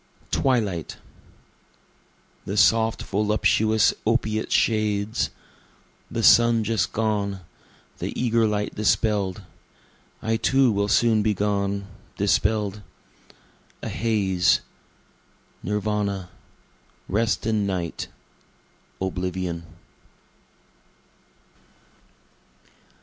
Twilight 0.31 0.97
The 2.45 2.57
soft 2.57 3.03
voluptuous 3.03 3.93
opiate 4.03 4.51
shades, 4.51 5.29
The 6.09 6.23
sun 6.23 6.63
just 6.63 6.91
gone, 6.91 7.41
the 7.99 8.11
eager 8.19 8.47
light 8.47 8.73
dispell'd 8.73 9.43
(I 10.19 10.37
too 10.37 10.71
will 10.71 10.87
soon 10.87 11.21
be 11.21 11.35
gone, 11.35 11.85
dispell'd,) 12.17 12.81
A 13.83 13.89
haze 13.89 14.61
nirwana 15.63 16.29
rest 17.07 17.45
and 17.45 17.67
night 17.67 18.07
oblivion. 18.99 19.67